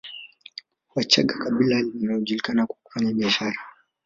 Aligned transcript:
Wachaga 0.95 1.37
kabila 1.37 1.81
linalojulikana 1.81 2.65
kwa 2.67 2.75
kufanya 2.83 3.13
biashara 3.13 3.57